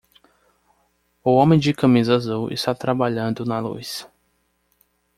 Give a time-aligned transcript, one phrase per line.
[1.23, 4.09] O homem de camisa azul está trabalhando na luz.